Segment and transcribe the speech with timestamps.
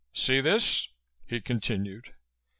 [0.13, 0.87] See this!"
[1.27, 2.15] he continued.